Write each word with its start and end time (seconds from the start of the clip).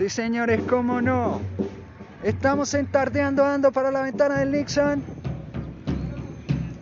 Sí, 0.00 0.08
señores, 0.08 0.62
cómo 0.66 1.02
no. 1.02 1.42
Estamos 2.22 2.72
en 2.72 2.86
Tardeando 2.86 3.44
Ando 3.44 3.70
para 3.70 3.90
la 3.90 4.00
ventana 4.00 4.38
del 4.38 4.50
Nixon. 4.50 5.02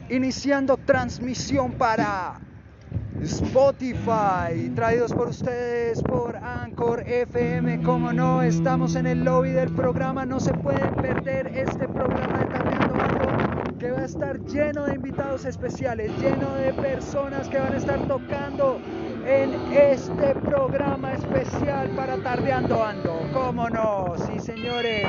Iniciando 0.08 0.76
transmisión 0.76 1.72
para 1.72 2.38
Spotify. 3.20 4.70
Traídos 4.72 5.12
por 5.12 5.30
ustedes 5.30 6.00
por 6.00 6.36
Anchor 6.36 7.02
FM. 7.08 7.82
Como 7.82 8.12
no, 8.12 8.40
estamos 8.40 8.94
en 8.94 9.08
el 9.08 9.24
lobby 9.24 9.50
del 9.50 9.74
programa. 9.74 10.24
No 10.24 10.38
se 10.38 10.54
pueden 10.54 10.94
perder 10.94 11.48
este 11.48 11.88
programa 11.88 12.38
de 12.38 12.44
Tardeando 12.44 12.94
Ando 13.02 13.78
que 13.78 13.90
va 13.90 14.00
a 14.00 14.04
estar 14.04 14.38
lleno 14.44 14.86
de 14.86 14.94
invitados 14.94 15.44
especiales, 15.44 16.10
lleno 16.20 16.54
de 16.54 16.72
personas 16.74 17.48
que 17.48 17.58
van 17.58 17.72
a 17.72 17.76
estar 17.76 17.98
tocando 18.06 18.80
en 19.28 19.52
este 19.70 20.34
programa 20.36 21.12
especial 21.12 21.90
para 21.90 22.16
Tardeando 22.16 22.82
Ando. 22.82 23.20
¿Cómo 23.34 23.68
no? 23.68 24.14
Sí, 24.26 24.40
señores. 24.40 25.06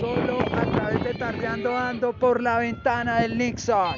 Solo 0.00 0.40
a 0.40 0.66
través 0.66 1.04
de 1.04 1.14
Tardeando 1.14 1.76
Ando 1.76 2.12
por 2.12 2.42
la 2.42 2.58
ventana 2.58 3.20
del 3.20 3.38
Nixon. 3.38 3.94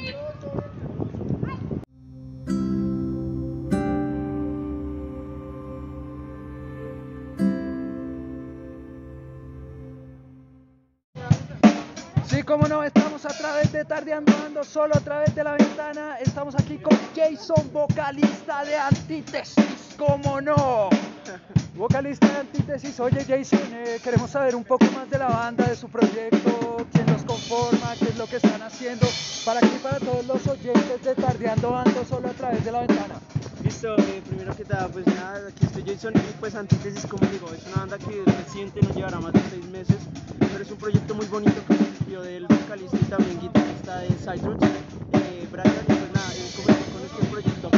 Sí, 12.29 12.43
como 12.43 12.67
no, 12.67 12.83
estamos 12.83 13.25
a 13.25 13.29
través 13.29 13.71
de 13.71 13.83
Tardeando 13.83 14.31
Ando, 14.45 14.63
solo 14.63 14.95
a 14.95 14.99
través 14.99 15.33
de 15.33 15.43
la 15.43 15.53
ventana. 15.53 16.19
Estamos 16.19 16.53
aquí 16.53 16.77
con 16.77 16.95
Jason, 17.15 17.71
vocalista 17.73 18.63
de 18.63 18.75
Antítesis, 18.75 19.95
como 19.97 20.39
no. 20.39 20.89
Vocalista 21.75 22.27
de 22.27 22.39
Antítesis, 22.39 22.99
oye 22.99 23.23
Jason, 23.25 23.73
eh, 23.73 23.99
queremos 24.03 24.29
saber 24.29 24.55
un 24.55 24.65
poco 24.65 24.85
más 24.93 25.09
de 25.09 25.17
la 25.17 25.27
banda, 25.27 25.65
de 25.65 25.75
su 25.75 25.87
proyecto, 25.87 26.85
quién 26.91 27.05
los 27.07 27.23
conforma, 27.23 27.93
qué 27.97 28.09
es 28.09 28.17
lo 28.17 28.27
que 28.27 28.35
están 28.35 28.61
haciendo, 28.61 29.07
para 29.45 29.59
aquí 29.59 29.79
para 29.81 29.97
todos 29.97 30.25
los 30.25 30.45
oyentes 30.45 31.01
de 31.01 31.15
Tardeando 31.15 31.77
Ando, 31.77 32.03
solo 32.03 32.27
a 32.27 32.33
través 32.33 32.65
de 32.65 32.71
la 32.73 32.79
ventana. 32.81 33.15
Listo, 33.63 33.95
eh, 33.97 34.21
primero 34.27 34.53
que 34.55 34.65
nada, 34.65 34.89
pues 34.89 35.07
nada, 35.07 35.47
aquí 35.47 35.65
estoy 35.65 35.83
Jason 35.87 36.13
y 36.15 36.33
pues 36.39 36.53
Antítesis, 36.53 37.05
como 37.05 37.25
digo, 37.27 37.47
es 37.53 37.65
una 37.67 37.85
banda 37.85 37.97
que 37.97 38.23
reciente, 38.25 38.81
nos 38.81 38.95
llevará 38.95 39.19
más 39.21 39.31
de 39.31 39.41
seis 39.49 39.65
meses, 39.67 39.97
pero 40.37 40.61
es 40.61 40.69
un 40.69 40.77
proyecto 40.77 41.15
muy 41.15 41.27
bonito 41.27 41.61
que 41.65 41.98
surgió 42.09 42.21
del 42.21 42.47
vocalista 42.47 42.97
y 42.99 43.05
también 43.05 43.39
guitarrista 43.39 43.99
de 43.99 44.07
Roots, 44.41 44.67
eh, 45.13 45.47
Brian, 45.51 45.75
pues 45.85 46.11
nada, 46.13 46.33
él 46.33 46.49
comenzó 46.55 46.91
con 46.91 47.03
este 47.03 47.25
proyecto 47.27 47.69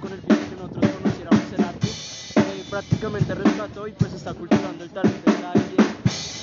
con 0.00 0.12
el 0.12 0.20
fin 0.20 0.28
de 0.28 0.48
que 0.48 0.56
nosotros 0.56 0.90
conociéramos 1.02 1.52
el 1.56 1.64
arte, 1.64 1.88
eh, 1.88 2.64
prácticamente 2.68 3.34
rescató 3.34 3.86
y 3.86 3.92
pues 3.92 4.12
está 4.14 4.34
cultivando 4.34 4.84
el 4.84 4.90
talento 4.90 5.30
de 5.30 5.36
cada 5.40 5.52
quien. 5.52 5.86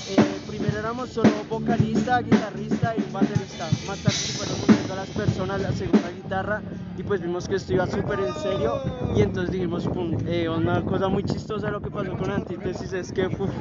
Eh, 0.09 0.39
primero 0.47 0.79
éramos 0.79 1.09
solo 1.09 1.29
vocalista, 1.49 2.21
guitarrista 2.21 2.95
y 2.97 3.01
un 3.01 3.13
baterista. 3.13 3.67
Más 3.85 3.99
tarde 3.99 4.17
se 4.17 4.33
fueron 4.33 4.55
uniendo 4.67 4.93
a 4.93 4.95
las 4.95 5.09
personas 5.09 5.61
la 5.61 5.71
segunda 5.73 6.09
guitarra 6.11 6.61
y 6.97 7.03
pues 7.03 7.21
vimos 7.21 7.47
que 7.47 7.55
esto 7.55 7.73
iba 7.73 7.87
súper 7.87 8.19
en 8.19 8.33
serio 8.35 8.81
y 9.15 9.21
entonces 9.21 9.51
dijimos, 9.51 9.87
pum, 9.87 10.17
eh, 10.25 10.47
una 10.49 10.83
cosa 10.83 11.07
muy 11.07 11.23
chistosa 11.23 11.69
lo 11.69 11.81
que 11.81 11.91
pasó 11.91 12.15
con 12.17 12.31
Antítesis 12.31 12.93
es 12.93 13.11
que 13.11 13.27
uf, 13.27 13.51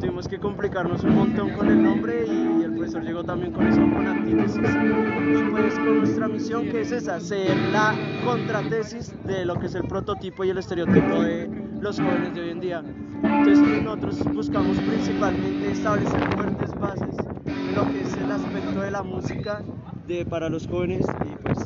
tuvimos 0.00 0.28
que 0.28 0.38
complicarnos 0.38 1.02
un 1.04 1.14
montón 1.14 1.50
con 1.50 1.68
el 1.68 1.82
nombre 1.82 2.26
y, 2.26 2.30
y 2.60 2.64
el 2.72 2.78
profesor 2.78 3.02
llegó 3.02 3.22
también 3.22 3.52
con 3.52 3.66
eso, 3.66 3.80
con 3.80 4.06
Antítesis. 4.06 4.56
Y 4.56 5.50
pues 5.50 5.74
con 5.74 5.98
nuestra 5.98 6.28
misión 6.28 6.64
que 6.70 6.80
es 6.80 6.92
esa, 6.92 7.20
ser 7.20 7.54
la 7.70 7.94
contratesis 8.24 9.14
de 9.26 9.44
lo 9.44 9.58
que 9.58 9.66
es 9.66 9.74
el 9.74 9.84
prototipo 9.84 10.42
y 10.44 10.50
el 10.50 10.58
estereotipo 10.58 11.22
de 11.22 11.50
los 11.80 12.00
jóvenes 12.00 12.34
de 12.34 12.40
hoy 12.40 12.50
en 12.50 12.60
día. 12.60 12.82
Entonces 13.22 13.82
nosotros 13.82 14.24
buscamos 14.32 14.78
principalmente 14.78 15.70
establecer 15.70 16.34
fuertes 16.34 16.74
bases 16.80 17.16
en 17.46 17.74
lo 17.74 17.84
que 17.90 18.00
es 18.00 18.16
el 18.16 18.32
aspecto 18.32 18.80
de 18.80 18.90
la 18.90 19.02
música 19.02 19.62
de, 20.06 20.24
para 20.24 20.48
los 20.48 20.66
jóvenes 20.66 21.04
y 21.24 21.36
pues 21.42 21.58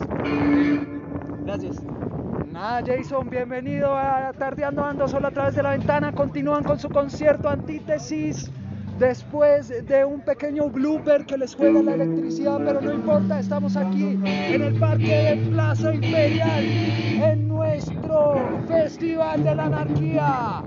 gracias. 1.44 1.82
Nada, 2.50 2.82
Jason, 2.84 3.30
bienvenido 3.30 3.94
a 3.94 4.32
Tardeando 4.32 4.84
Ando 4.84 5.06
solo 5.06 5.28
a 5.28 5.30
través 5.30 5.54
de 5.54 5.62
la 5.62 5.70
ventana. 5.70 6.12
Continúan 6.12 6.64
con 6.64 6.78
su 6.78 6.88
concierto 6.88 7.48
Antítesis. 7.48 8.50
Después 8.98 9.68
de 9.86 10.04
un 10.06 10.20
pequeño 10.22 10.70
blooper 10.70 11.26
que 11.26 11.36
les 11.36 11.54
juega 11.54 11.82
la 11.82 11.94
electricidad, 11.94 12.58
pero 12.64 12.80
no 12.80 12.94
importa, 12.94 13.38
estamos 13.40 13.76
aquí 13.76 14.18
en 14.24 14.62
el 14.62 14.78
Parque 14.78 15.36
de 15.36 15.36
Plaza 15.50 15.92
Imperial, 15.92 16.64
en 16.64 17.46
nuestro 17.46 18.36
Festival 18.66 19.44
de 19.44 19.54
la 19.54 19.64
Anarquía. 19.66 20.62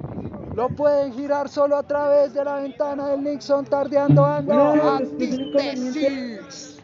Lo 0.56 0.70
pueden 0.70 1.12
girar 1.14 1.50
solo 1.50 1.76
a 1.78 1.84
través 1.84 2.36
de 2.36 2.44
la 2.44 2.56
ventana 2.56 3.08
del 3.10 3.24
Nixon, 3.24 3.66
tardeando 3.66 4.24
ando 4.24 4.74
Antítesis. 4.98 6.78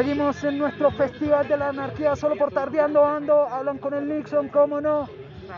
Seguimos 0.00 0.42
en 0.44 0.56
nuestro 0.56 0.90
Festival 0.92 1.46
de 1.46 1.58
la 1.58 1.68
Anarquía, 1.68 2.16
solo 2.16 2.34
por 2.34 2.50
tardeando 2.50 3.04
ando, 3.04 3.46
hablan 3.46 3.76
con 3.76 3.92
el 3.92 4.08
Nixon, 4.08 4.48
cómo 4.48 4.80
no. 4.80 5.06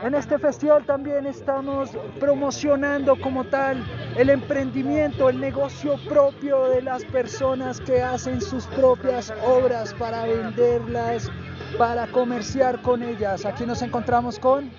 En 0.03 0.17
este 0.17 0.37
festival 0.37 0.85
también 0.85 1.27
estamos 1.27 1.91
promocionando 2.19 3.15
como 3.21 3.45
tal 3.45 3.87
el 4.17 4.31
emprendimiento, 4.31 5.29
el 5.29 5.39
negocio 5.39 5.95
propio 6.09 6.71
de 6.71 6.83
las 6.83 7.05
personas 7.05 7.81
que 7.81 8.03
hacen 8.03 8.41
sus 8.41 8.67
propias 8.67 9.33
obras 9.47 9.95
para 9.95 10.25
venderlas, 10.25 11.31
para 11.79 12.09
comerciar 12.09 12.83
con 12.83 13.05
ellas. 13.05 13.45
Aquí 13.45 13.65
nos 13.65 13.81
encontramos 13.81 14.41
con 14.41 14.73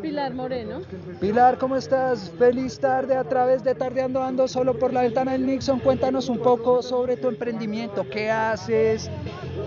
Pilar 0.00 0.32
Moreno. 0.34 0.80
Pilar, 1.20 1.58
¿cómo 1.58 1.76
estás? 1.76 2.30
Feliz 2.38 2.78
tarde 2.78 3.16
a 3.16 3.24
través 3.24 3.62
de 3.62 3.74
Tardeando 3.74 4.22
Ando 4.22 4.48
solo 4.48 4.78
por 4.78 4.92
la 4.92 5.02
ventana 5.02 5.32
del 5.32 5.46
Nixon. 5.46 5.80
Cuéntanos 5.80 6.28
un 6.28 6.38
poco 6.38 6.82
sobre 6.82 7.16
tu 7.16 7.28
emprendimiento, 7.28 8.06
qué 8.08 8.30
haces, 8.30 9.10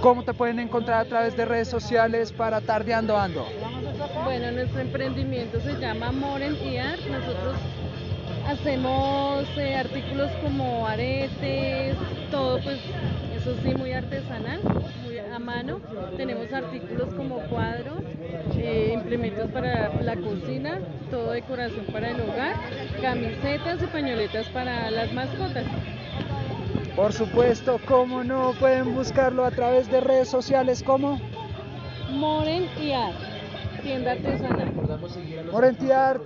cómo 0.01 0.23
te 0.23 0.33
pueden 0.33 0.59
encontrar 0.59 1.05
a 1.05 1.09
través 1.09 1.38
de 1.38 1.45
redes 1.45 1.67
sociales 1.67 2.31
para 2.31 2.61
Tardeando 2.61 3.17
Ando. 3.17 3.45
Bueno, 4.23 4.51
nuestro 4.51 4.79
emprendimiento 4.81 5.59
se 5.61 5.73
llama 5.79 6.11
Moren 6.11 6.55
y 6.55 6.77
Art. 6.77 7.01
Nosotros 7.05 7.55
hacemos 8.47 9.45
eh, 9.57 9.75
artículos 9.75 10.31
como 10.41 10.88
aretes, 10.88 11.95
todo 12.31 12.59
pues 12.61 12.79
eso 13.44 13.56
sí 13.62 13.76
muy 13.76 13.92
artesanal, 13.92 14.62
muy 15.04 15.18
a 15.18 15.38
mano. 15.38 15.81
Tenemos 16.16 16.52
artículos 16.54 17.14
como 17.16 17.40
cuadros, 17.50 18.02
eh, 18.56 18.92
implementos 18.94 19.52
para 19.52 20.02
la 20.02 20.16
cocina, 20.16 20.80
todo 21.12 21.31
decoración 21.31 21.86
para 21.88 22.12
el 22.12 22.22
hogar, 22.22 22.56
camisetas 23.02 23.84
y 23.84 23.88
pañoletas 23.88 24.48
para 24.48 24.90
las 24.92 25.12
mascotas. 25.12 25.66
Por 26.96 27.12
supuesto, 27.12 27.81
cómo 27.86 28.24
no, 28.24 28.54
pueden 28.59 28.96
buscarlo 28.96 29.44
a 29.44 29.52
través 29.52 29.92
de 29.92 30.00
redes 30.00 30.30
sociales 30.30 30.81
como 30.81 31.20
Moren 32.12 32.70
y 32.81 32.94
Art, 32.94 33.18
tienda 33.81 34.11
artesanal. 34.11 34.73
Morentiar, 35.51 36.22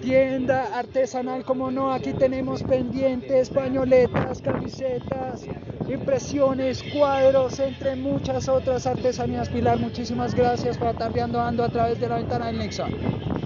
tienda 0.00 0.78
artesanal, 0.78 1.44
como 1.44 1.70
no, 1.70 1.92
aquí 1.92 2.12
tenemos 2.12 2.62
pendientes, 2.62 3.50
pañoletas, 3.50 4.40
camisetas, 4.42 5.46
impresiones, 5.88 6.82
cuadros, 6.92 7.58
entre 7.58 7.96
muchas 7.96 8.48
otras 8.48 8.86
artesanías. 8.86 9.48
Pilar, 9.48 9.78
muchísimas 9.78 10.34
gracias 10.34 10.76
por 10.76 10.88
estar 10.88 11.08
tardeando 11.08 11.40
ando 11.40 11.64
a 11.64 11.68
través 11.68 12.00
de 12.00 12.08
la 12.08 12.16
ventana 12.16 12.46
del 12.46 12.58
Nixon. 12.58 13.37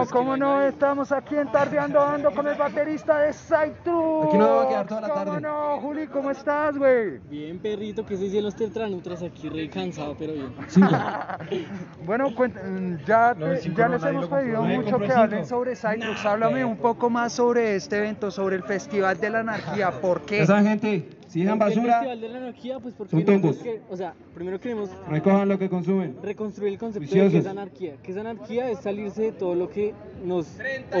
Bueno, 0.00 0.10
como 0.12 0.36
no, 0.36 0.62
estamos 0.62 1.12
aquí 1.12 1.36
en 1.36 1.50
Tardeando 1.52 2.00
Ando 2.00 2.30
con 2.32 2.46
el 2.46 2.54
baterista 2.56 3.18
de 3.20 3.32
Saitrus. 3.32 4.26
Aquí 4.26 4.38
nos 4.38 4.48
vamos 4.48 4.64
a 4.64 4.68
quedar 4.68 4.86
toda 4.86 5.00
la 5.02 5.08
¿Cómo 5.08 5.24
tarde. 5.24 5.40
no, 5.40 5.80
Juli, 5.80 6.06
¿cómo 6.06 6.30
estás, 6.30 6.76
güey? 6.78 7.18
Bien, 7.28 7.58
perrito, 7.58 8.04
que 8.06 8.16
se 8.16 8.24
hicieron 8.24 8.46
los 8.46 8.56
tetranutras 8.56 9.22
aquí, 9.22 9.48
re 9.48 9.68
cansado, 9.68 10.16
pero 10.18 10.32
bien. 10.32 10.52
Bueno, 12.04 12.30
cuen- 12.34 12.52
mm, 12.54 13.04
ya, 13.06 13.34
No, 13.36 13.46
te- 13.46 13.56
cinco 13.58 13.78
ya 13.78 13.86
no, 13.88 13.92
les 13.94 14.02
nadie 14.02 14.10
hemos 14.16 14.22
lo 14.24 14.28
compró. 14.30 14.38
pedido 14.44 14.62
Nadie 14.62 14.76
mucho 14.78 14.90
compró 14.90 15.06
que 15.06 15.12
cinco. 15.12 15.22
hablen 15.22 15.46
sobre 15.46 15.76
Cyprus. 15.76 16.24
Háblame 16.24 16.64
un 16.64 16.76
poco 16.76 17.10
más 17.10 17.32
sobre 17.32 17.76
este 17.76 17.98
evento, 17.98 18.30
sobre 18.30 18.56
el 18.56 18.62
Festival 18.64 19.18
de 19.20 19.30
la 19.30 19.40
Anarquía. 19.40 19.90
¿Por 20.00 20.22
qué? 20.22 20.38
Ya 20.38 20.46
saben, 20.46 20.66
gente, 20.66 21.08
si 21.30 21.40
dejan 21.42 21.58
¿Por 21.60 21.68
qué 21.68 21.72
el 21.74 21.78
basura, 21.78 21.94
Festival 22.00 22.20
de 22.20 22.28
la 22.28 22.38
Anarquía? 22.38 22.78
Pues 22.80 22.94
Son 23.08 23.24
toncos. 23.24 23.56
que- 23.58 23.80
o 23.88 23.96
sea, 23.96 24.14
primero 24.34 24.58
queremos 24.60 24.90
recojan 25.08 25.48
lo 25.48 25.58
que 25.58 25.68
consumen. 25.68 26.16
reconstruir 26.22 26.72
el 26.72 26.78
concepto 26.78 27.08
de 27.08 27.14
qué 27.14 27.22
Viciosos. 27.22 27.46
es 27.46 27.50
anarquía. 27.50 27.94
¿Qué 28.02 28.10
es 28.12 28.18
anarquía? 28.18 28.68
Es 28.70 28.80
salirse 28.80 29.22
de 29.22 29.32
todo 29.32 29.54
lo 29.54 29.70
que 29.70 29.94
nos 30.24 30.46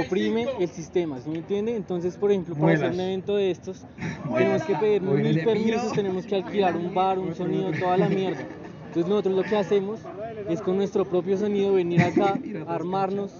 oprime 0.06 0.46
el 0.60 0.68
sistema, 0.68 1.18
¿sí 1.20 1.28
me 1.30 1.38
entiende? 1.38 1.74
Entonces, 1.74 2.16
por 2.16 2.30
ejemplo, 2.30 2.54
para 2.54 2.74
hacer 2.74 2.92
un 2.92 3.00
evento 3.00 3.34
de 3.36 3.50
estos, 3.50 3.84
tenemos 4.36 4.62
que 4.62 4.74
pedir 4.76 5.02
mil 5.02 5.42
permisos, 5.44 5.92
tenemos 5.92 6.24
que 6.26 6.36
alquilar 6.36 6.76
un 6.76 6.94
bar, 6.94 7.18
un 7.18 7.34
sonido, 7.34 7.72
toda 7.72 7.96
la 7.96 8.08
mierda. 8.08 8.40
Entonces 8.86 9.08
nosotros 9.08 9.34
lo 9.34 9.42
que 9.42 9.56
hacemos 9.56 10.00
es 10.48 10.60
con 10.62 10.76
nuestro 10.76 11.04
propio 11.04 11.36
sonido 11.36 11.72
venir 11.74 12.02
acá, 12.02 12.38
armarnos, 12.68 13.32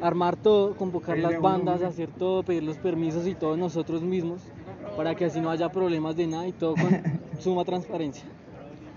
armar 0.00 0.36
todo, 0.36 0.74
convocar 0.76 1.18
las 1.18 1.40
bandas, 1.40 1.82
hacer 1.82 2.08
todo, 2.10 2.42
pedir 2.42 2.62
los 2.62 2.76
permisos 2.78 3.26
y 3.26 3.34
todo 3.34 3.56
nosotros 3.56 4.02
mismos, 4.02 4.40
para 4.96 5.14
que 5.14 5.26
así 5.26 5.40
no 5.40 5.50
haya 5.50 5.68
problemas 5.68 6.16
de 6.16 6.26
nada 6.26 6.46
y 6.46 6.52
todo 6.52 6.74
con 6.74 7.20
suma 7.38 7.64
transparencia. 7.64 8.24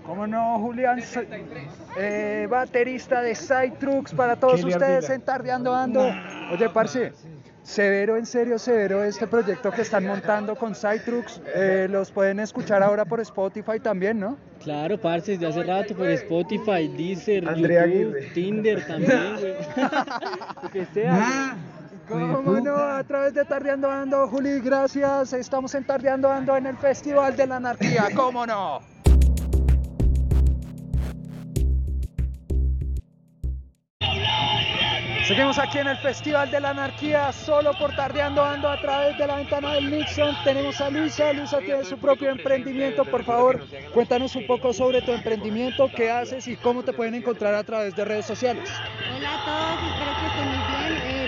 ¿Cómo 0.08 0.26
no, 0.26 0.58
Julián? 0.60 1.02
Eh, 1.98 2.46
baterista 2.48 3.20
de 3.20 3.34
Side 3.34 3.74
Trucks 3.78 4.14
para 4.14 4.36
todos 4.36 4.64
ustedes 4.64 5.10
en 5.10 5.20
Tardeando 5.20 5.74
Ando. 5.74 6.00
Oye, 6.50 6.70
parce, 6.70 7.12
severo, 7.62 8.16
en 8.16 8.24
serio, 8.24 8.58
severo 8.58 9.04
este 9.04 9.26
proyecto 9.26 9.70
que 9.70 9.82
están 9.82 10.06
montando 10.06 10.56
con 10.56 10.74
Side 10.74 11.00
Trucks. 11.00 11.42
Eh, 11.54 11.88
los 11.90 12.10
pueden 12.10 12.40
escuchar 12.40 12.82
ahora 12.82 13.04
por 13.04 13.20
Spotify 13.20 13.80
también, 13.82 14.18
¿no? 14.18 14.38
Claro, 14.64 14.98
parce, 14.98 15.32
desde 15.32 15.46
hace 15.46 15.62
rato 15.62 15.94
por 15.94 16.08
Spotify, 16.08 16.88
Deezer, 16.88 17.46
Andrea 17.46 17.86
YouTube, 17.86 18.16
Aguirre. 18.16 18.30
Tinder 18.32 18.86
también, 18.86 19.36
güey. 19.38 19.54
Lo 20.62 20.70
que 20.70 20.86
sea. 20.86 21.54
Ah, 22.10 22.32
¿Cómo 22.34 22.58
no? 22.60 22.74
A 22.74 23.04
través 23.04 23.34
de 23.34 23.44
Tardeando 23.44 23.90
Ando, 23.90 24.26
Juli, 24.28 24.60
gracias. 24.60 25.34
Estamos 25.34 25.74
en 25.74 25.84
Tardeando 25.84 26.30
Ando 26.30 26.56
en 26.56 26.64
el 26.64 26.76
Festival 26.78 27.36
de 27.36 27.46
la 27.46 27.56
Anarquía, 27.56 28.08
¿cómo 28.16 28.46
no? 28.46 28.80
Seguimos 35.26 35.58
aquí 35.58 35.76
en 35.76 35.88
el 35.88 35.98
Festival 35.98 36.50
de 36.50 36.58
la 36.58 36.70
Anarquía, 36.70 37.30
solo 37.30 37.72
por 37.78 37.94
Tardeando 37.94 38.42
Ando 38.42 38.70
a 38.70 38.80
través 38.80 39.18
de 39.18 39.26
la 39.26 39.36
ventana 39.36 39.74
del 39.74 39.90
Nixon. 39.90 40.34
Tenemos 40.42 40.80
a 40.80 40.88
Luisa, 40.88 41.34
Luisa 41.34 41.58
tiene 41.58 41.84
su 41.84 41.98
propio 41.98 42.30
emprendimiento. 42.30 43.04
Por 43.04 43.22
favor, 43.22 43.62
cuéntanos 43.92 44.34
un 44.34 44.46
poco 44.46 44.72
sobre 44.72 45.02
tu 45.02 45.12
emprendimiento, 45.12 45.90
qué 45.94 46.10
haces 46.10 46.48
y 46.48 46.56
cómo 46.56 46.82
te 46.82 46.94
pueden 46.94 47.16
encontrar 47.16 47.54
a 47.54 47.64
través 47.64 47.94
de 47.94 48.06
redes 48.06 48.24
sociales. 48.24 48.70
Hola 49.14 49.34
a 49.34 49.44
todos, 49.44 49.92
espero 49.92 50.10
que 50.18 50.26
estén 50.26 50.46
muy 50.46 50.56
bien. 50.56 51.02
Eh, 51.02 51.18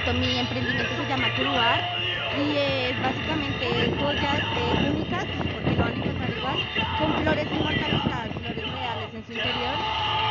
comento, 0.00 0.20
mi 0.20 0.38
emprendimiento 0.38 0.94
se 0.96 1.08
llama 1.08 1.28
Curubar 1.36 1.80
y 2.36 2.56
es 2.56 3.02
básicamente 3.02 3.92
joyas 3.98 4.38
eh, 4.38 4.90
únicas, 4.90 5.24
porque 5.52 5.70
lo 5.76 5.84
van 5.84 5.92
a 5.92 5.96
encontrar 5.96 6.30
igual, 6.30 6.56
con 6.98 7.22
flores 7.22 7.46
inmortalizadas, 7.52 8.28
flores 8.32 8.72
reales 8.72 9.14
en 9.14 9.26
su 9.26 9.32
interior. 9.32 9.74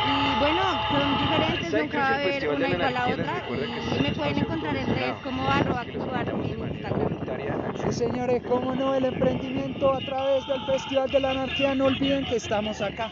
Y 0.08 0.38
bueno, 0.40 0.62
son 0.90 1.18
diferentes, 1.18 1.72
nunca 1.72 1.98
va 1.98 2.08
a 2.08 2.14
haber 2.14 2.48
una 2.48 2.68
igual 2.68 2.96
a 2.96 3.08
otra 3.08 3.42
y 3.98 4.02
me 4.02 4.12
pueden 4.12 4.38
encontrar 4.38 4.76
en 4.76 4.86
redes 4.86 5.14
como 5.22 5.50
arroba 5.50 5.84
Curubar 5.84 6.28
en 6.28 6.44
Instagram. 6.44 7.18
Sí, 7.82 7.92
señores, 7.92 8.42
cómo 8.48 8.74
no, 8.74 8.94
el 8.94 9.04
emprendimiento 9.04 9.92
a 9.94 9.98
través 9.98 10.46
del 10.46 10.64
Festival 10.66 11.10
de 11.10 11.20
la 11.20 11.30
Anarquía. 11.30 11.74
No 11.74 11.86
olviden 11.86 12.24
que 12.24 12.36
estamos 12.36 12.80
acá. 12.80 13.10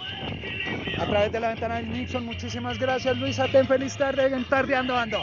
A 0.99 1.07
través 1.07 1.31
de 1.33 1.41
la 1.41 1.49
ventana 1.49 1.77
del 1.77 1.91
Nixon. 1.91 2.25
Muchísimas 2.25 2.79
gracias, 2.79 3.17
Luisa. 3.19 3.47
Ten 3.49 3.67
feliz 3.67 3.97
tarde 3.97 4.27
en 4.27 4.45
Tardeando 4.45 4.97
Ando. 4.97 5.19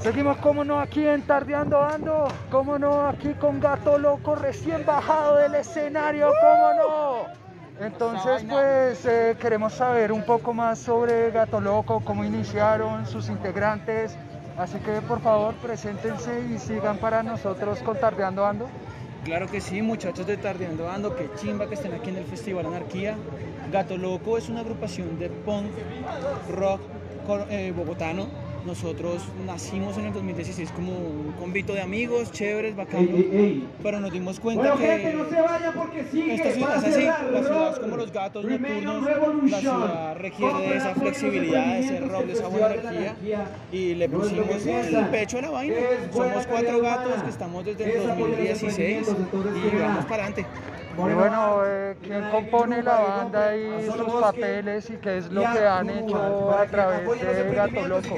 Seguimos, 0.00 0.38
como 0.38 0.64
no, 0.64 0.80
aquí 0.80 1.06
en 1.06 1.22
Tardeando 1.22 1.80
Ando, 1.80 2.26
como 2.50 2.76
no, 2.76 3.06
aquí 3.06 3.34
con 3.34 3.60
Gato 3.60 3.98
Loco 3.98 4.34
recién 4.34 4.84
bajado 4.84 5.36
del 5.36 5.54
escenario, 5.54 6.32
como 6.40 6.74
no. 6.74 7.84
Entonces, 7.84 8.44
pues 8.48 9.06
eh, 9.06 9.36
queremos 9.40 9.74
saber 9.74 10.10
un 10.10 10.24
poco 10.24 10.52
más 10.52 10.80
sobre 10.80 11.30
Gato 11.30 11.60
Loco, 11.60 12.00
cómo 12.04 12.24
iniciaron 12.24 13.06
sus 13.06 13.28
integrantes. 13.28 14.16
Así 14.58 14.78
que 14.78 15.02
por 15.02 15.20
favor, 15.20 15.54
preséntense 15.56 16.40
y 16.50 16.58
sigan 16.58 16.98
para 16.98 17.22
nosotros 17.22 17.80
con 17.80 17.98
Tardeando 17.98 18.46
Ando. 18.46 18.68
Claro 19.24 19.48
que 19.48 19.60
sí, 19.60 19.82
muchachos 19.82 20.26
de 20.26 20.36
Tardeando 20.36 20.88
Ando, 20.88 21.14
que 21.14 21.28
chimba 21.36 21.68
que 21.68 21.74
estén 21.74 21.92
aquí 21.92 22.10
en 22.10 22.16
el 22.16 22.24
Festival 22.24 22.66
Anarquía. 22.66 23.16
Gato 23.70 23.96
Loco 23.96 24.38
es 24.38 24.48
una 24.48 24.60
agrupación 24.60 25.18
de 25.18 25.28
punk 25.28 25.66
rock 26.48 26.80
eh, 27.50 27.72
bogotano. 27.76 28.45
Nosotros 28.66 29.22
nacimos 29.46 29.96
en 29.96 30.06
el 30.06 30.12
2016 30.12 30.72
como 30.72 30.90
un 30.90 31.32
convito 31.38 31.72
de 31.72 31.82
amigos, 31.82 32.32
chéveres, 32.32 32.74
bacanos, 32.74 33.24
pero 33.80 34.00
nos 34.00 34.12
dimos 34.12 34.40
cuenta 34.40 34.74
que 34.76 35.14
esta 36.34 36.50
ciudad 36.52 36.76
es 36.78 36.84
así, 36.84 37.04
la 37.04 37.42
ciudad 37.44 37.72
es 37.72 37.78
como 37.78 37.96
los 37.96 38.12
gatos 38.12 38.44
nocturnos, 38.44 39.50
la 39.50 39.60
ciudad 39.60 40.16
requiere 40.16 40.58
de 40.68 40.76
esa 40.78 40.94
flexibilidad, 40.96 41.66
de 41.66 41.78
ese 41.78 42.00
de 42.00 42.32
esa 42.32 42.48
buena 42.48 42.74
energía 42.74 43.16
y 43.70 43.94
le 43.94 44.08
pusimos 44.08 44.66
el 44.66 45.06
pecho 45.10 45.38
a 45.38 45.42
la 45.42 45.50
vaina. 45.50 45.76
Somos 46.12 46.46
cuatro 46.46 46.80
gatos 46.80 47.22
que 47.22 47.30
estamos 47.30 47.64
desde 47.64 47.84
el 47.84 48.06
2016 48.08 49.08
y 49.08 49.76
vamos 49.76 50.04
para 50.06 50.24
adelante. 50.24 50.46
Y 50.98 51.12
bueno, 51.12 51.60
eh, 51.66 51.94
¿quién 52.02 52.24
compone 52.30 52.82
la 52.82 52.98
banda 53.00 53.54
y 53.54 53.84
sus 53.84 54.12
papeles 54.14 54.88
y 54.88 54.94
qué 54.94 55.18
es 55.18 55.30
lo 55.30 55.42
que 55.42 55.58
han 55.58 55.90
hecho 55.90 56.50
a 56.50 56.64
través 56.66 57.20
de 57.20 57.54
Gato 57.54 57.86
Loco? 57.86 58.16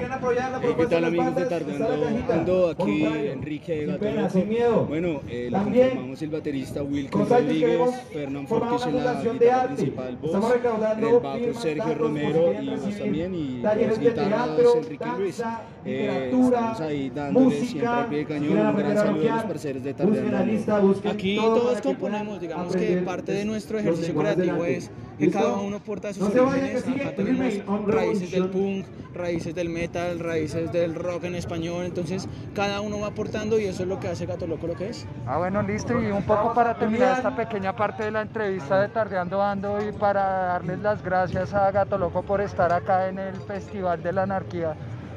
¿Qué 0.76 0.86
tal 0.86 1.04
amigos 1.04 1.34
de 1.34 1.46
Tardeando? 1.46 2.32
Ando 2.32 2.70
aquí 2.70 3.04
Enrique 3.04 3.84
Gato 3.84 4.04
Loco. 4.04 4.86
Bueno, 4.86 5.20
eh, 5.28 5.48
lo 5.50 5.58
conformamos 5.58 6.22
el 6.22 6.30
baterista 6.30 6.82
Wilkins 6.84 7.28
Rodríguez, 7.28 8.02
Fernán 8.12 8.46
Fortis 8.46 8.86
en 8.86 9.04
la 9.04 9.22
guitarra 9.22 9.64
principal, 9.64 10.16
voz, 10.16 10.54
el 10.54 11.18
bajo 11.20 11.60
Sergio 11.60 11.94
Romero 11.96 12.52
y 12.62 12.70
voz 12.76 12.96
también, 12.96 13.34
y 13.34 13.60
las 13.60 13.98
guitarras 13.98 14.50
Enrique 14.76 15.06
Luis. 15.18 15.42
Eh, 15.84 16.30
estamos 16.32 16.80
ahí 16.80 17.10
dándole 17.10 17.60
siempre 17.60 17.86
a 17.88 18.06
pie 18.08 18.18
de 18.18 18.24
cañón. 18.24 18.58
Un 18.58 18.76
gran 18.76 18.96
saludo 18.96 19.32
a 19.32 19.36
los 19.36 19.44
parceros 19.44 19.82
de 19.82 19.94
Tardeando. 19.94 20.94
Aquí 21.10 21.36
todos 21.36 21.80
componemos, 21.80 22.40
digamos 22.40 22.67
que 22.72 22.96
parte 22.98 23.32
de 23.32 23.44
nuestro 23.44 23.78
ejercicio 23.78 24.14
creativo 24.14 24.64
es 24.64 24.90
que 25.18 25.30
cada 25.30 25.54
uno 25.54 25.80
porta 25.80 26.12
sus 26.12 26.28
orígenes. 26.28 26.86
Acá 26.86 27.14
tenemos 27.16 27.86
raíces 27.86 28.30
del 28.30 28.48
punk, 28.48 28.86
raíces 29.14 29.54
del 29.54 29.68
metal, 29.68 30.20
raíces 30.20 30.72
del 30.72 30.94
rock 30.94 31.24
en 31.24 31.34
español. 31.34 31.84
Entonces, 31.84 32.28
cada 32.54 32.80
uno 32.80 33.00
va 33.00 33.08
aportando 33.08 33.58
y 33.58 33.64
eso 33.64 33.82
es 33.82 33.88
lo 33.88 33.98
que 33.98 34.08
hace 34.08 34.26
Gato 34.26 34.46
Loco 34.46 34.66
lo 34.66 34.74
que 34.74 34.90
es. 34.90 35.06
Ah, 35.26 35.38
bueno, 35.38 35.62
listo. 35.62 36.00
Y 36.00 36.10
un 36.10 36.22
poco 36.22 36.54
para 36.54 36.78
terminar 36.78 37.16
esta 37.16 37.34
pequeña 37.34 37.74
parte 37.74 38.04
de 38.04 38.10
la 38.12 38.22
entrevista 38.22 38.80
de 38.80 38.88
Tardeando 38.88 39.42
Ando 39.42 39.78
y 39.86 39.92
para 39.92 40.22
darles 40.22 40.78
las 40.80 41.02
gracias 41.02 41.52
a 41.52 41.70
Gato 41.70 41.98
Loco 41.98 42.22
por 42.22 42.40
estar 42.40 42.72
acá 42.72 43.08
en 43.08 43.18
el 43.18 43.34
Festival 43.34 44.02
de 44.02 44.12
la 44.12 44.22
Anarquía, 44.22 44.76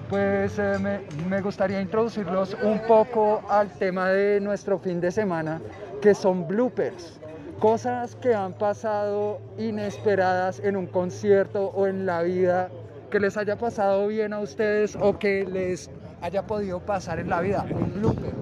pues 0.09 0.57
eh, 0.57 0.77
me, 0.79 1.01
me 1.29 1.41
gustaría 1.41 1.79
introducirlos 1.81 2.57
un 2.63 2.81
poco 2.87 3.41
al 3.49 3.69
tema 3.77 4.09
de 4.09 4.41
nuestro 4.41 4.79
fin 4.79 4.99
de 4.99 5.11
semana, 5.11 5.61
que 6.01 6.13
son 6.13 6.47
bloopers. 6.47 7.21
Cosas 7.61 8.15
que 8.15 8.33
han 8.33 8.53
pasado 8.53 9.39
inesperadas 9.59 10.59
en 10.61 10.75
un 10.75 10.87
concierto 10.87 11.67
o 11.75 11.85
en 11.85 12.07
la 12.07 12.23
vida, 12.23 12.71
que 13.11 13.19
les 13.19 13.37
haya 13.37 13.55
pasado 13.55 14.07
bien 14.07 14.33
a 14.33 14.39
ustedes 14.39 14.97
o 14.99 15.19
que 15.19 15.45
les 15.45 15.87
haya 16.21 16.47
podido 16.47 16.79
pasar 16.79 17.19
en 17.19 17.29
la 17.29 17.39
vida. 17.39 17.63
Un 17.71 17.93
blooper. 17.93 18.33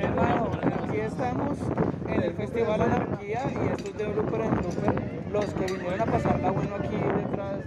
Hermano, 0.00 0.50
aquí 0.82 0.98
estamos 0.98 1.56
en 2.08 2.22
el 2.24 2.34
Festival 2.34 2.82
Anarquía 2.82 3.42
y 3.52 3.68
esto 3.68 3.90
es 3.90 3.96
de 3.96 4.04
Blooper 4.06 4.40
en 4.40 4.50
Blooper. 4.56 5.30
Los 5.30 5.44
que 5.54 5.72
vinieron 5.72 6.00
a 6.00 6.06
pasarla 6.06 6.50
bueno 6.50 6.74
aquí 6.74 6.96
detrás 6.96 7.61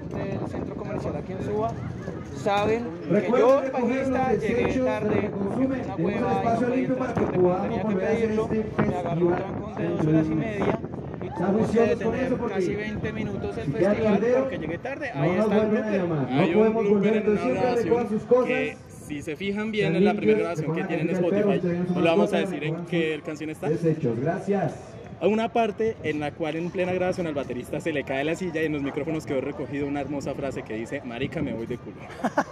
centro 1.05 1.13
comercial 1.13 1.15
aquí 1.15 1.31
en 1.33 1.43
Suba 1.43 1.73
saben 2.45 2.83
que 3.09 3.31
yo, 3.39 3.63
el 3.63 3.71
bajista, 3.71 4.33
llegué 4.33 4.79
tarde, 4.79 5.31
porque 5.33 5.55
fue 5.55 5.65
una 5.65 5.95
hueva 5.95 6.55
y 6.75 6.87
no 6.87 6.95
tenía 6.95 7.87
que 7.87 7.95
pedirlo, 7.95 8.47
me 8.47 8.95
agarró 8.95 9.25
un 9.25 9.35
trancón 9.35 9.75
de 9.75 9.87
dos 9.89 10.05
horas 10.05 10.25
y 10.27 10.35
media 10.35 10.79
y 11.21 11.27
tuve 11.27 11.65
que 11.73 11.79
detener 11.95 12.37
casi 12.49 12.75
20 12.75 13.13
minutos 13.13 13.57
el 13.57 13.71
festival 13.71 14.19
porque 14.39 14.57
llegué 14.59 14.77
tarde. 14.77 15.11
Ahí 15.13 15.29
está 15.31 15.61
el 15.61 15.69
blooper. 15.69 16.01
Hay 16.29 16.55
un 16.55 16.73
blooper 16.73 17.17
en 17.17 17.29
una 17.29 17.45
grabación 17.45 18.45
que 18.45 18.77
si 19.07 19.21
se 19.21 19.35
fijan 19.35 19.71
bien 19.71 19.95
en 19.95 20.05
la 20.05 20.13
primera 20.13 20.39
grabación 20.39 20.75
que 20.75 20.83
tienen 20.83 21.09
en 21.09 21.15
Spotify, 21.15 21.61
no 21.93 22.01
le 22.01 22.09
vamos 22.09 22.33
a 22.33 22.37
decir 22.37 22.63
en 22.63 22.85
qué 22.85 23.21
canción 23.25 23.49
está. 23.49 23.69
A 25.21 25.27
una 25.27 25.49
parte 25.49 25.95
en 26.03 26.19
la 26.19 26.31
cual 26.31 26.57
en 26.57 26.69
plena 26.69 26.91
grabación 26.91 27.25
al 27.25 27.33
baterista 27.33 27.79
se 27.79 27.93
le 27.93 28.03
cae 28.03 28.23
la 28.23 28.35
silla 28.35 28.61
y 28.61 28.65
en 28.65 28.73
los 28.73 28.81
micrófonos 28.81 29.25
quedó 29.25 29.39
recogido 29.39 29.87
una 29.87 30.01
hermosa 30.01 30.33
frase 30.33 30.63
que 30.63 30.73
dice, 30.73 31.01
marica 31.05 31.41
me 31.41 31.53
voy 31.53 31.65
de 31.65 31.77
culo. 31.77 31.95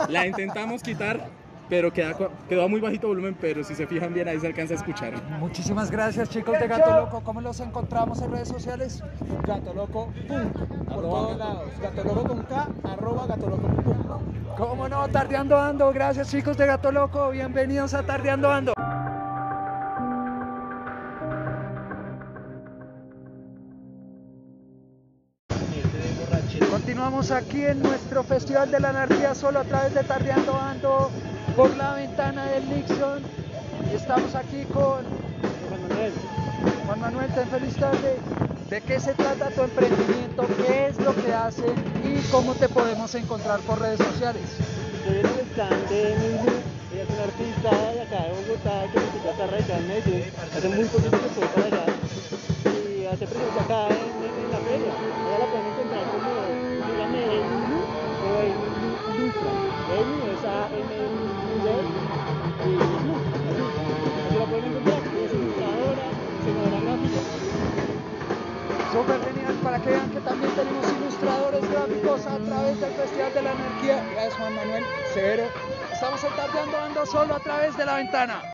La 0.07 0.25
intentamos 0.25 0.81
quitar, 0.81 1.27
pero 1.69 1.91
queda, 1.91 2.15
quedó 2.47 2.63
a 2.63 2.67
muy 2.69 2.79
bajito 2.79 3.09
volumen, 3.09 3.35
pero 3.39 3.65
si 3.65 3.75
se 3.75 3.85
fijan 3.85 4.13
bien 4.13 4.29
ahí 4.29 4.39
se 4.39 4.47
alcanza 4.47 4.75
a 4.75 4.77
escuchar. 4.77 5.13
Muchísimas 5.39 5.91
gracias 5.91 6.29
chicos 6.29 6.57
de 6.57 6.67
Gato 6.67 7.01
Loco. 7.01 7.21
¿Cómo 7.23 7.41
los 7.41 7.59
encontramos 7.59 8.21
en 8.21 8.31
redes 8.31 8.47
sociales? 8.47 9.03
Gato 9.45 9.73
Loco 9.73 10.13
Punk, 10.27 10.53
por 10.87 11.01
todos 11.01 11.37
lados. 11.37 11.69
Gato 11.81 12.03
Loco 12.05 12.23
con 12.23 12.43
K, 12.43 12.67
arroba 12.83 13.27
Gato 13.27 13.49
Loco 13.49 13.67
Punk. 13.67 14.57
¿Cómo 14.57 14.87
no? 14.87 15.07
Tardeando 15.09 15.59
Ando. 15.59 15.91
Gracias 15.91 16.31
chicos 16.31 16.55
de 16.57 16.65
Gato 16.65 16.91
Loco. 16.91 17.29
Bienvenidos 17.31 17.93
a 17.93 18.03
Tardeando 18.03 18.49
Ando. 18.49 18.73
Continuamos 27.23 27.47
aquí 27.49 27.63
en 27.65 27.81
nuestro 27.81 28.21
Festival 28.25 28.69
de 28.69 28.81
la 28.81 28.89
Anarquía 28.89 29.33
solo 29.33 29.59
a 29.59 29.63
través 29.63 29.93
de 29.93 30.03
Tardeando 30.03 30.59
Ando 30.59 31.09
por 31.55 31.73
la 31.77 31.93
ventana 31.93 32.47
del 32.47 32.67
Nixon. 32.69 33.23
Estamos 33.93 34.35
aquí 34.35 34.65
con 34.73 35.05
Juan 35.69 35.81
Manuel. 35.87 36.11
Juan 36.85 36.99
Manuel, 36.99 37.31
ten 37.33 37.47
feliz 37.47 37.75
tarde. 37.77 38.17
¿De 38.69 38.81
qué 38.81 38.99
se 38.99 39.13
trata 39.13 39.49
tu 39.51 39.61
emprendimiento? 39.61 40.45
¿Qué 40.67 40.87
es 40.87 40.97
lo 40.99 41.15
que 41.15 41.33
hacen? 41.33 41.73
¿Y 42.03 42.19
cómo 42.29 42.55
te 42.55 42.67
podemos 42.67 43.15
encontrar 43.15 43.61
por 43.61 43.79
redes 43.79 43.99
sociales? 43.99 44.43
En 45.07 45.15
el 45.15 45.25
stand 45.25 45.87
de 45.89 46.15
Milu, 46.19 46.51
ella 46.91 47.03
es 47.03 47.09
una 47.09 47.23
artista 47.23 47.91
de 47.93 48.01
acá 48.01 48.23
de 48.23 48.31
Bogotá 48.33 48.83
que 48.91 49.29
casa 49.29 49.47
radical 49.49 49.79
en 49.79 49.87
Medellín. 49.87 50.23
Hace 50.57 50.67
muy 50.67 50.85
poquito 50.85 51.17
que 51.21 51.27
estoy 51.27 51.47
para 51.55 51.67
allá 51.67 51.85
y 52.99 53.05
hace 53.05 53.25
presencia 53.27 53.61
acá 53.63 53.87
en- 53.87 54.43
en 54.43 54.51
la 54.51 54.57
feria. 54.57 54.91
Ella 54.91 55.39
la 55.39 55.45
pueden 55.45 55.67
encontrar 55.71 56.03
como, 56.11 56.72
Emilu 57.17 57.79
o 58.23 58.31
Emilu 58.41 58.89
Lustra. 59.17 59.53
Emi 59.97 60.19
es 60.33 60.43
a 60.45 60.67
m 60.69 60.91
l 60.95 61.05
y 62.63 62.73
Lu, 62.73 63.15
así. 63.47 63.65
Así 64.25 64.35
la 64.37 64.45
pueden 64.45 64.65
encontrar. 64.65 65.01
Ella 65.03 65.25
es 65.25 65.33
ilustradora, 65.33 66.05
diseñadora 66.39 66.79
gráfica. 66.81 67.21
Súper 68.91 69.19
genial 69.25 69.55
para 69.63 69.79
que 69.79 69.89
vean 69.89 70.09
que 70.11 70.19
también 70.19 70.51
tenemos 70.53 70.85
ilustradores 70.91 71.71
gráficos 71.71 72.25
a 72.27 72.37
través 72.37 72.79
del 72.79 72.93
Festival 72.93 73.33
de 73.33 73.41
la 73.41 73.51
Anarquía. 73.51 74.03
Gracias 74.11 74.35
Juan 74.35 74.55
Manuel, 74.55 74.83
severo. 75.13 75.43
Estamos 75.91 76.23
en 76.23 76.35
Tardeando 76.35 76.77
Ando 76.77 77.05
solo 77.05 77.35
a 77.35 77.39
través 77.39 77.75
de 77.77 77.85
la 77.85 77.95
ventana. 77.95 78.53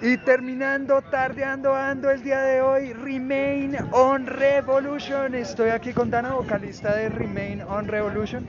Y 0.00 0.16
terminando, 0.18 1.02
tardeando, 1.02 1.74
ando 1.74 2.08
el 2.10 2.22
día 2.22 2.40
de 2.42 2.62
hoy, 2.62 2.92
Remain 2.92 3.76
on 3.90 4.28
Revolution. 4.28 5.34
Estoy 5.34 5.70
aquí 5.70 5.92
con 5.92 6.08
Dana, 6.08 6.34
vocalista 6.34 6.94
de 6.94 7.08
Remain 7.08 7.62
on 7.62 7.88
Revolution. 7.88 8.46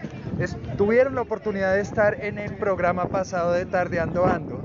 Tuvieron 0.78 1.16
la 1.16 1.22
oportunidad 1.22 1.74
de 1.74 1.82
estar 1.82 2.24
en 2.24 2.38
el 2.38 2.56
programa 2.58 3.06
pasado 3.06 3.52
de 3.54 3.66
Tardeando 3.66 4.28
Ando. 4.28 4.62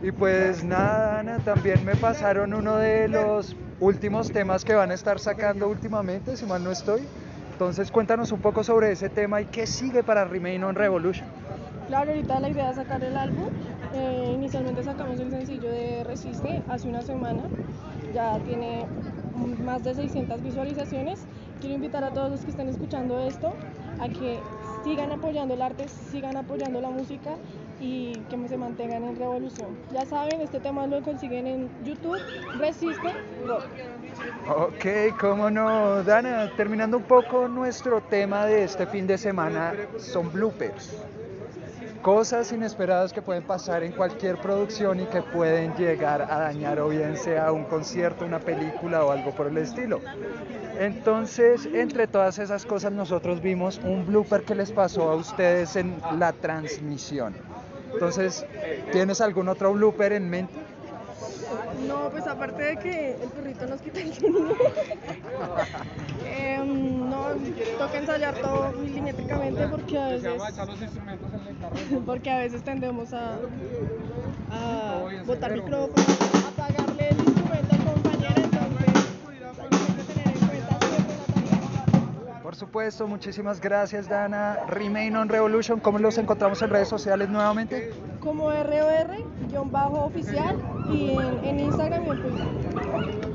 Y 0.00 0.12
pues 0.12 0.62
nada, 0.62 1.14
Dana, 1.16 1.38
también 1.40 1.84
me 1.84 1.96
pasaron 1.96 2.54
uno 2.54 2.76
de 2.76 3.08
los 3.08 3.56
últimos 3.80 4.30
temas 4.30 4.64
que 4.64 4.74
van 4.74 4.92
a 4.92 4.94
estar 4.94 5.18
sacando 5.18 5.68
últimamente, 5.68 6.36
si 6.36 6.46
mal 6.46 6.62
no 6.62 6.70
estoy. 6.70 7.02
Entonces 7.50 7.90
cuéntanos 7.90 8.30
un 8.30 8.40
poco 8.40 8.62
sobre 8.62 8.92
ese 8.92 9.08
tema 9.08 9.40
y 9.40 9.46
qué 9.46 9.66
sigue 9.66 10.04
para 10.04 10.24
Remain 10.24 10.62
on 10.62 10.76
Revolution. 10.76 11.26
Claro, 11.88 12.10
ahorita 12.10 12.38
la 12.38 12.48
idea 12.50 12.70
es 12.70 12.76
sacar 12.76 13.02
el 13.02 13.16
álbum. 13.16 13.48
Eh, 13.94 14.32
inicialmente 14.34 14.82
sacamos 14.82 15.18
el 15.20 15.30
sencillo 15.30 15.70
de 15.70 16.04
Resiste 16.04 16.62
hace 16.68 16.88
una 16.88 17.02
semana. 17.02 17.42
Ya 18.14 18.38
tiene 18.40 18.86
más 19.64 19.84
de 19.84 19.94
600 19.94 20.42
visualizaciones. 20.42 21.20
Quiero 21.60 21.76
invitar 21.76 22.04
a 22.04 22.12
todos 22.12 22.30
los 22.30 22.40
que 22.40 22.50
estén 22.50 22.68
escuchando 22.68 23.18
esto 23.20 23.52
a 24.00 24.08
que 24.08 24.38
sigan 24.84 25.12
apoyando 25.12 25.54
el 25.54 25.62
arte, 25.62 25.88
sigan 25.88 26.36
apoyando 26.36 26.80
la 26.80 26.90
música 26.90 27.36
y 27.80 28.12
que 28.28 28.48
se 28.48 28.56
mantengan 28.56 29.04
en 29.04 29.16
revolución. 29.16 29.76
Ya 29.92 30.04
saben, 30.04 30.40
este 30.40 30.60
tema 30.60 30.86
lo 30.86 31.02
consiguen 31.02 31.46
en 31.46 31.68
YouTube, 31.84 32.18
Resiste 32.58 33.12
Rock. 33.46 33.64
Ok, 34.48 35.16
cómo 35.20 35.50
no. 35.50 36.02
Dana, 36.02 36.50
terminando 36.56 36.96
un 36.96 37.04
poco 37.04 37.48
nuestro 37.48 38.00
tema 38.02 38.46
de 38.46 38.64
este 38.64 38.86
fin 38.86 39.06
de 39.06 39.18
semana, 39.18 39.74
son 39.98 40.32
bloopers. 40.32 40.96
Cosas 42.02 42.52
inesperadas 42.52 43.12
que 43.12 43.22
pueden 43.22 43.44
pasar 43.44 43.82
en 43.82 43.92
cualquier 43.92 44.40
producción 44.40 45.00
y 45.00 45.06
que 45.06 45.22
pueden 45.22 45.74
llegar 45.74 46.22
a 46.22 46.38
dañar 46.38 46.78
o 46.78 46.88
bien 46.88 47.16
sea 47.16 47.50
un 47.52 47.64
concierto, 47.64 48.24
una 48.24 48.38
película 48.38 49.04
o 49.04 49.10
algo 49.10 49.34
por 49.34 49.48
el 49.48 49.58
estilo. 49.58 50.00
Entonces, 50.78 51.68
entre 51.72 52.06
todas 52.06 52.38
esas 52.38 52.64
cosas, 52.64 52.92
nosotros 52.92 53.42
vimos 53.42 53.80
un 53.82 54.06
blooper 54.06 54.44
que 54.44 54.54
les 54.54 54.70
pasó 54.70 55.10
a 55.10 55.16
ustedes 55.16 55.74
en 55.76 56.00
la 56.10 56.32
transmisión. 56.32 57.34
Entonces, 57.92 58.46
¿tienes 58.92 59.20
algún 59.20 59.48
otro 59.48 59.72
blooper 59.72 60.12
en 60.12 60.30
mente? 60.30 60.67
No, 61.86 62.10
pues 62.10 62.26
aparte 62.26 62.62
de 62.62 62.76
que 62.76 63.16
el 63.22 63.28
perrito 63.30 63.66
nos 63.66 63.80
quita 63.80 64.00
el 64.00 64.14
sonido. 64.14 64.48
Em, 66.26 67.08
no, 67.08 67.26
toca 67.78 67.98
ensayar 67.98 68.34
todo 68.36 68.72
milimétricamente 68.72 69.66
porque 69.68 69.98
a 69.98 70.08
veces. 70.08 70.42
Porque 72.06 72.30
a 72.30 72.38
veces 72.38 72.62
tendemos 72.62 73.12
a, 73.12 73.38
a 74.50 75.00
botar 75.24 75.52
micrófono, 75.52 75.94
supuesto, 82.58 83.06
muchísimas 83.06 83.60
gracias 83.60 84.08
Dana. 84.08 84.58
Remain 84.68 85.16
on 85.16 85.28
Revolution, 85.28 85.80
¿cómo 85.80 85.98
los 85.98 86.18
encontramos 86.18 86.60
en 86.62 86.70
redes 86.70 86.88
sociales 86.88 87.28
nuevamente? 87.28 87.92
Como 88.20 88.50
ROR-oficial 88.50 90.56
y 90.90 91.12
en, 91.12 91.44
en 91.44 91.60
Instagram 91.60 92.04
y 92.04 92.10
en 92.10 92.22
Twitter. 92.22 92.46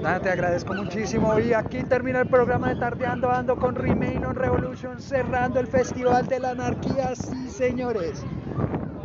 Nada, 0.01 0.19
te 0.19 0.29
agradezco 0.29 0.73
muchísimo. 0.73 1.39
Y 1.39 1.53
aquí 1.53 1.83
termina 1.83 2.21
el 2.21 2.27
programa 2.27 2.69
de 2.69 2.75
Tardeando 2.75 3.31
Ando 3.31 3.55
con 3.55 3.75
Remain 3.75 4.25
on 4.25 4.35
Revolution, 4.35 4.99
cerrando 4.99 5.59
el 5.59 5.67
Festival 5.67 6.27
de 6.27 6.39
la 6.39 6.51
Anarquía. 6.51 7.15
Sí, 7.15 7.49
señores. 7.49 8.23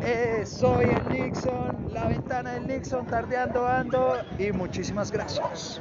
Eh, 0.02 0.42
soy 0.44 0.87
el 0.87 1.08
Nixon, 1.08 1.92
la 1.92 2.06
ventana 2.06 2.54
del 2.54 2.66
Nixon, 2.66 3.06
Tardeando 3.06 3.66
Ando. 3.66 4.16
Y 4.38 4.52
muchísimas 4.52 5.10
gracias. 5.10 5.76